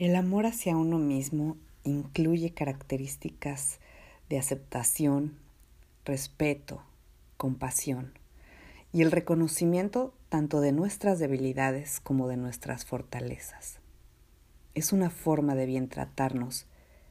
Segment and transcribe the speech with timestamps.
[0.00, 3.80] El amor hacia uno mismo incluye características
[4.30, 5.36] de aceptación,
[6.06, 6.82] respeto,
[7.36, 8.14] compasión
[8.94, 13.78] y el reconocimiento tanto de nuestras debilidades como de nuestras fortalezas.
[14.74, 16.64] Es una forma de bien tratarnos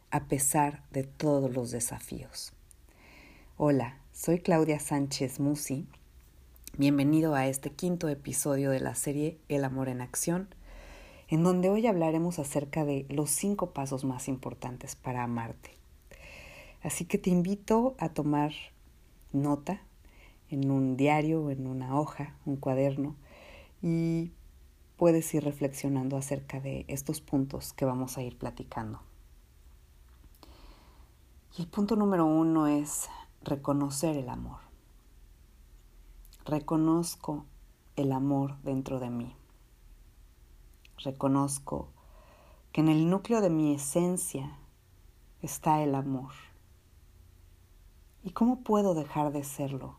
[0.09, 2.53] a pesar de todos los desafíos.
[3.55, 5.85] Hola, soy Claudia Sánchez Musi.
[6.75, 10.49] Bienvenido a este quinto episodio de la serie El amor en acción
[11.29, 15.71] en donde hoy hablaremos acerca de los cinco pasos más importantes para amarte.
[16.81, 18.51] Así que te invito a tomar
[19.31, 19.81] nota
[20.49, 23.15] en un diario, en una hoja, un cuaderno,
[23.81, 24.31] y
[24.97, 28.99] puedes ir reflexionando acerca de estos puntos que vamos a ir platicando.
[31.57, 33.07] Y el punto número uno es
[33.43, 34.61] reconocer el amor.
[36.45, 37.45] Reconozco
[37.95, 39.38] el amor dentro de mí
[41.03, 41.89] reconozco
[42.71, 44.57] que en el núcleo de mi esencia
[45.41, 46.31] está el amor.
[48.23, 49.97] ¿Y cómo puedo dejar de serlo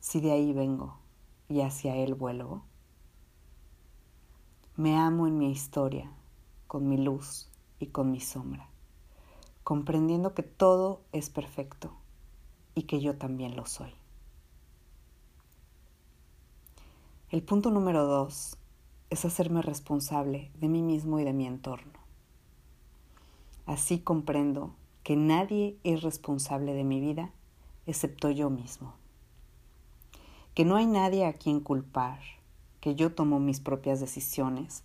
[0.00, 0.98] si de ahí vengo
[1.48, 2.62] y hacia él vuelvo?
[4.76, 6.10] Me amo en mi historia,
[6.66, 8.68] con mi luz y con mi sombra,
[9.62, 11.92] comprendiendo que todo es perfecto
[12.74, 13.94] y que yo también lo soy.
[17.30, 18.56] El punto número dos
[19.10, 21.92] es hacerme responsable de mí mismo y de mi entorno.
[23.66, 27.30] Así comprendo que nadie es responsable de mi vida
[27.86, 28.94] excepto yo mismo.
[30.54, 32.20] Que no hay nadie a quien culpar,
[32.80, 34.82] que yo tomo mis propias decisiones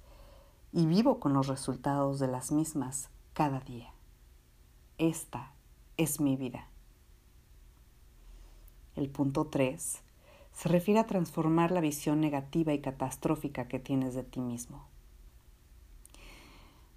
[0.72, 3.92] y vivo con los resultados de las mismas cada día.
[4.98, 5.54] Esta
[5.98, 6.68] es mi vida.
[8.96, 10.02] El punto 3
[10.54, 14.86] se refiere a transformar la visión negativa y catastrófica que tienes de ti mismo.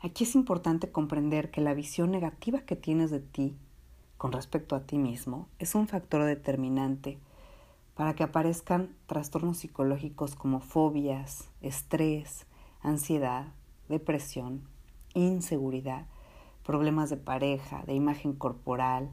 [0.01, 3.57] Aquí es importante comprender que la visión negativa que tienes de ti
[4.19, 7.19] con respecto a ti mismo es un factor determinante
[7.95, 12.47] para que aparezcan trastornos psicológicos como fobias, estrés,
[12.81, 13.53] ansiedad,
[13.89, 14.63] depresión,
[15.15, 16.07] inseguridad,
[16.65, 19.11] problemas de pareja, de imagen corporal,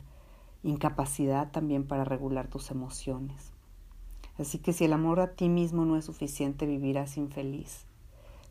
[0.64, 3.52] incapacidad también para regular tus emociones.
[4.40, 7.86] Así que si el amor a ti mismo no es suficiente, vivirás infeliz.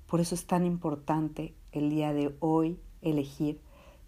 [0.07, 3.61] Por eso es tan importante el día de hoy elegir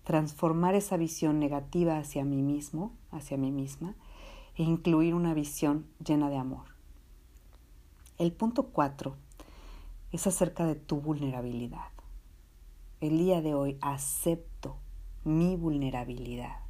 [0.04, 3.94] transformar esa visión negativa hacia mí mismo, hacia mí misma,
[4.56, 6.66] e incluir una visión llena de amor.
[8.18, 9.16] El punto cuatro
[10.12, 11.88] es acerca de tu vulnerabilidad.
[13.00, 14.76] El día de hoy acepto
[15.24, 16.69] mi vulnerabilidad.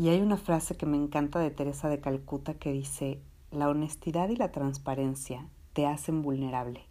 [0.00, 4.30] Y hay una frase que me encanta de Teresa de Calcuta que dice, la honestidad
[4.30, 6.86] y la transparencia te hacen vulnerable.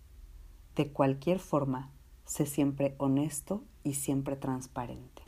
[0.75, 1.89] De cualquier forma,
[2.25, 5.23] sé siempre honesto y siempre transparente.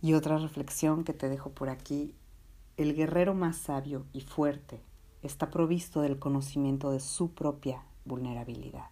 [0.00, 2.14] Y otra reflexión que te dejo por aquí,
[2.78, 4.80] el guerrero más sabio y fuerte
[5.22, 8.88] está provisto del conocimiento de su propia vulnerabilidad.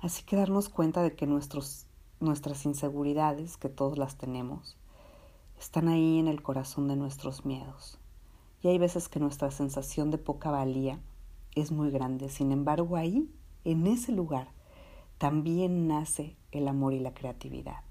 [0.00, 1.86] Así que darnos cuenta de que nuestros
[2.20, 4.76] nuestras inseguridades, que todos las tenemos,
[5.58, 7.98] están ahí en el corazón de nuestros miedos.
[8.62, 11.00] Y hay veces que nuestra sensación de poca valía
[11.54, 12.28] es muy grande.
[12.28, 13.30] Sin embargo, ahí,
[13.64, 14.48] en ese lugar,
[15.18, 17.82] también nace el amor y la creatividad.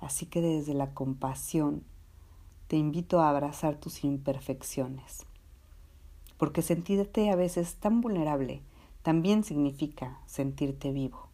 [0.00, 1.84] Así que desde la compasión
[2.68, 5.26] te invito a abrazar tus imperfecciones.
[6.36, 8.62] Porque sentirte a veces tan vulnerable
[9.02, 11.27] también significa sentirte vivo.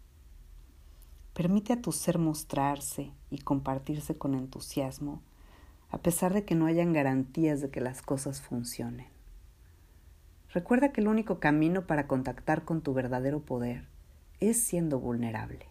[1.35, 5.21] Permite a tu ser mostrarse y compartirse con entusiasmo,
[5.91, 9.09] a pesar de que no hayan garantías de que las cosas funcionen.
[10.51, 13.89] Recuerda que el único camino para contactar con tu verdadero poder
[14.39, 15.67] es siendo vulnerable.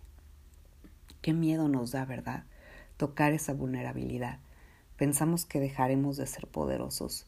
[1.21, 2.43] Qué miedo nos da, ¿verdad?
[2.97, 4.39] Tocar esa vulnerabilidad.
[4.97, 7.25] Pensamos que dejaremos de ser poderosos,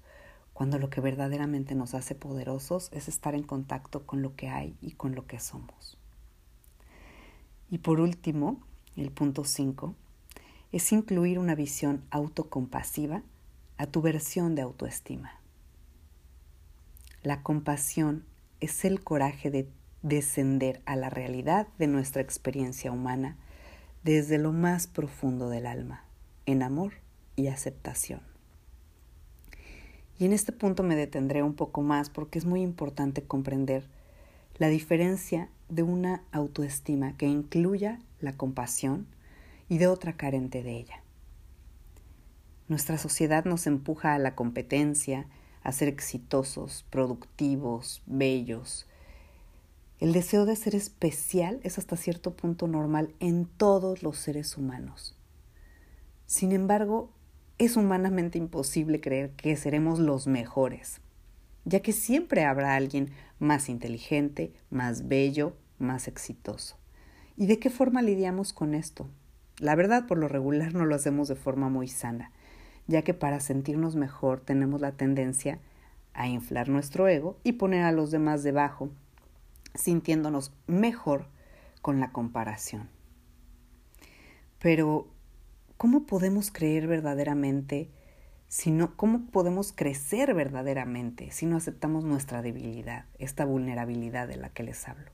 [0.52, 4.76] cuando lo que verdaderamente nos hace poderosos es estar en contacto con lo que hay
[4.82, 5.98] y con lo que somos.
[7.70, 8.62] Y por último,
[8.96, 9.96] el punto 5,
[10.72, 13.24] es incluir una visión autocompasiva
[13.78, 15.40] a tu versión de autoestima.
[17.24, 18.26] La compasión
[18.60, 19.68] es el coraje de
[20.02, 23.38] descender a la realidad de nuestra experiencia humana
[24.04, 26.06] desde lo más profundo del alma,
[26.46, 26.94] en amor
[27.36, 28.22] y aceptación.
[30.20, 33.90] Y en este punto me detendré un poco más porque es muy importante comprender
[34.58, 39.08] la diferencia de una autoestima que incluya la compasión
[39.70, 41.04] y de otra carente de ella.
[42.68, 45.28] Nuestra sociedad nos empuja a la competencia,
[45.64, 48.88] a ser exitosos, productivos, bellos,
[50.00, 55.16] El deseo de ser especial es hasta cierto punto normal en todos los seres humanos.
[56.26, 57.10] Sin embargo,
[57.58, 61.00] es humanamente imposible creer que seremos los mejores,
[61.66, 66.78] ya que siempre habrá alguien más inteligente, más bello, más exitoso.
[67.36, 69.10] ¿Y de qué forma lidiamos con esto?
[69.60, 72.32] La verdad, por lo regular no lo hacemos de forma muy sana,
[72.88, 75.60] ya que para sentirnos mejor tenemos la tendencia
[76.14, 78.90] a inflar nuestro ego y poner a los demás debajo,
[79.74, 81.28] sintiéndonos mejor
[81.82, 82.90] con la comparación.
[84.60, 85.08] Pero,
[85.78, 87.90] ¿cómo podemos creer verdaderamente
[88.48, 94.50] si no, cómo podemos crecer verdaderamente si no aceptamos nuestra debilidad, esta vulnerabilidad de la
[94.50, 95.12] que les hablo?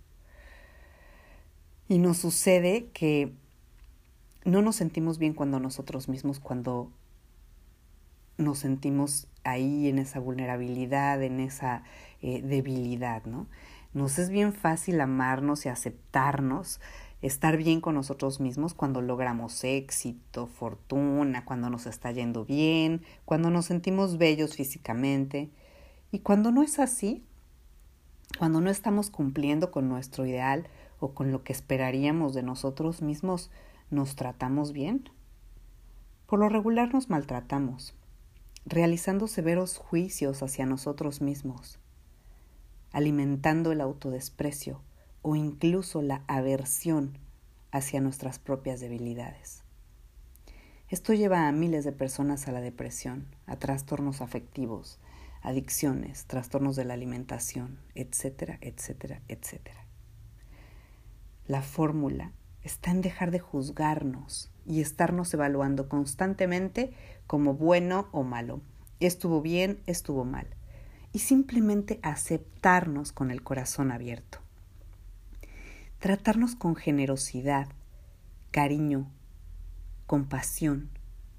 [1.87, 3.33] Y nos sucede que
[4.45, 6.91] no nos sentimos bien cuando nosotros mismos, cuando
[8.37, 11.83] nos sentimos ahí en esa vulnerabilidad, en esa
[12.21, 13.47] eh, debilidad, ¿no?
[13.93, 16.79] Nos es bien fácil amarnos y aceptarnos,
[17.21, 23.49] estar bien con nosotros mismos cuando logramos éxito, fortuna, cuando nos está yendo bien, cuando
[23.49, 25.49] nos sentimos bellos físicamente.
[26.11, 27.23] Y cuando no es así,
[28.37, 30.67] cuando no estamos cumpliendo con nuestro ideal,
[31.01, 33.49] o con lo que esperaríamos de nosotros mismos
[33.89, 35.09] nos tratamos bien?
[36.27, 37.95] Por lo regular nos maltratamos,
[38.65, 41.79] realizando severos juicios hacia nosotros mismos,
[42.93, 44.79] alimentando el autodesprecio
[45.21, 47.17] o incluso la aversión
[47.71, 49.63] hacia nuestras propias debilidades.
[50.89, 54.99] Esto lleva a miles de personas a la depresión, a trastornos afectivos,
[55.41, 59.85] adicciones, trastornos de la alimentación, etcétera, etcétera, etcétera.
[61.47, 66.93] La fórmula está en dejar de juzgarnos y estarnos evaluando constantemente
[67.25, 68.61] como bueno o malo.
[68.99, 70.47] Estuvo bien, estuvo mal.
[71.13, 74.40] Y simplemente aceptarnos con el corazón abierto.
[76.01, 77.67] Tratarnos con generosidad,
[78.49, 79.11] cariño,
[80.07, 80.89] compasión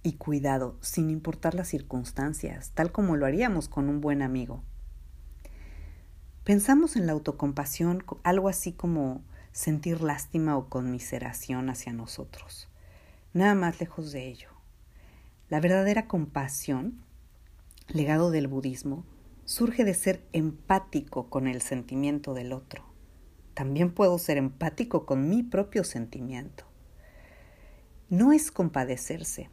[0.04, 4.62] y cuidado sin importar las circunstancias, tal como lo haríamos con un buen amigo.
[6.44, 12.68] Pensamos en la autocompasión algo así como sentir lástima o conmiseración hacia nosotros.
[13.32, 14.50] Nada más lejos de ello.
[15.48, 17.02] La verdadera compasión,
[17.88, 19.04] legado del budismo,
[19.44, 22.91] surge de ser empático con el sentimiento del otro.
[23.54, 26.64] También puedo ser empático con mi propio sentimiento.
[28.08, 29.50] No es compadecerse,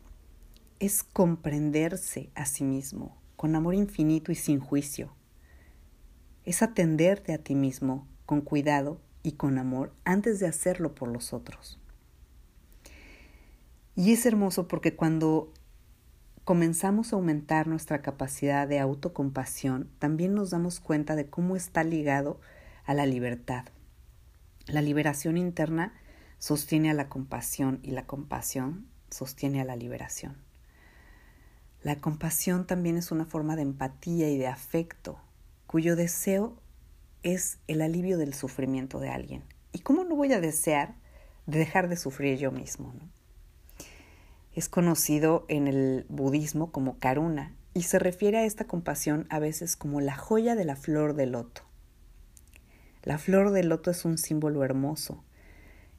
[0.79, 5.13] es comprenderse a sí mismo con amor infinito y sin juicio.
[6.43, 11.33] Es atenderte a ti mismo con cuidado y con amor antes de hacerlo por los
[11.33, 11.79] otros.
[13.95, 15.53] Y es hermoso porque cuando
[16.43, 22.39] comenzamos a aumentar nuestra capacidad de autocompasión, también nos damos cuenta de cómo está ligado
[22.85, 23.65] a la libertad.
[24.69, 25.93] La liberación interna
[26.37, 30.37] sostiene a la compasión y la compasión sostiene a la liberación.
[31.81, 35.19] La compasión también es una forma de empatía y de afecto,
[35.65, 36.55] cuyo deseo
[37.23, 39.43] es el alivio del sufrimiento de alguien.
[39.71, 40.93] ¿Y cómo no voy a desear
[41.47, 42.93] de dejar de sufrir yo mismo?
[44.53, 49.75] Es conocido en el budismo como karuna y se refiere a esta compasión a veces
[49.75, 51.68] como la joya de la flor de loto.
[53.09, 55.23] La flor de loto es un símbolo hermoso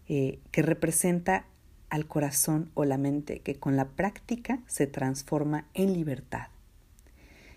[0.07, 1.45] eh, que representa
[1.89, 6.51] al corazón o la mente que con la práctica se transforma en libertad.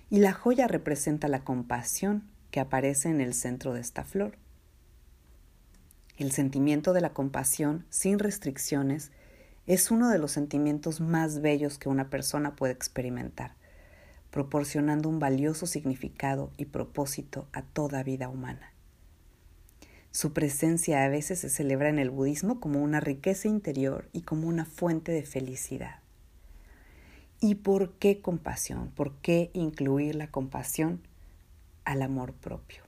[0.09, 4.39] Y la joya representa la compasión que aparece en el centro de esta flor.
[6.17, 9.11] El sentimiento de la compasión sin restricciones
[9.67, 13.53] es uno de los sentimientos más bellos que una persona puede experimentar,
[14.31, 18.72] proporcionando un valioso significado y propósito a toda vida humana.
[20.13, 24.47] Su presencia a veces se celebra en el budismo como una riqueza interior y como
[24.47, 25.99] una fuente de felicidad.
[27.41, 28.91] ¿Y por qué compasión?
[28.91, 31.01] ¿Por qué incluir la compasión
[31.85, 32.83] al amor propio.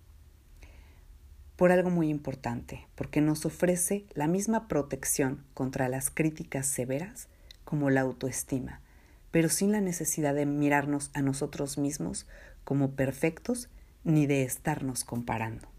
[1.55, 7.27] Por algo muy importante, porque nos ofrece la misma protección contra las críticas severas
[7.63, 8.81] como la autoestima,
[9.31, 12.27] pero sin la necesidad de mirarnos a nosotros mismos
[12.63, 13.69] como perfectos
[14.03, 15.74] ni de estarnos comparando.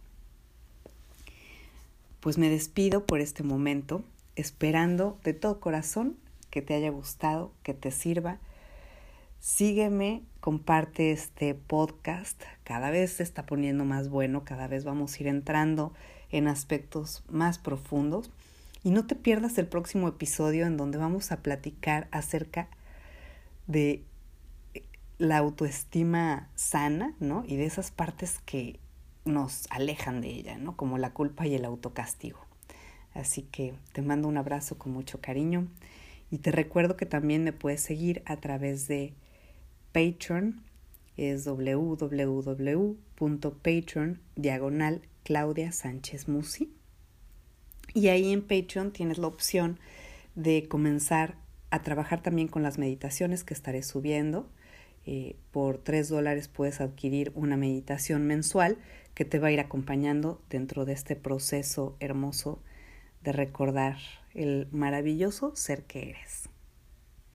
[2.26, 4.02] Pues me despido por este momento,
[4.34, 6.16] esperando de todo corazón
[6.50, 8.40] que te haya gustado, que te sirva
[9.38, 12.42] Sígueme, comparte este podcast.
[12.64, 15.92] Cada vez se está poniendo más bueno, cada vez vamos a ir entrando
[16.32, 18.32] en aspectos más profundos.
[18.82, 22.66] Y no te pierdas el próximo episodio en donde vamos a platicar acerca
[23.68, 24.02] de
[25.18, 27.44] la autoestima sana, ¿no?
[27.46, 28.80] Y de esas partes que
[29.26, 30.76] nos alejan de ella, ¿no?
[30.76, 32.38] Como la culpa y el autocastigo.
[33.14, 35.68] Así que te mando un abrazo con mucho cariño
[36.30, 39.14] y te recuerdo que también me puedes seguir a través de
[39.92, 40.62] Patreon,
[41.16, 42.10] es www.patreon
[44.34, 46.72] diagonal Claudia Sánchez Musi.
[47.94, 49.78] Y ahí en Patreon tienes la opción
[50.34, 51.36] de comenzar
[51.70, 54.50] a trabajar también con las meditaciones que estaré subiendo.
[55.06, 58.76] Eh, por tres dólares puedes adquirir una meditación mensual
[59.16, 62.62] que te va a ir acompañando dentro de este proceso hermoso
[63.24, 63.96] de recordar
[64.34, 66.50] el maravilloso ser que eres.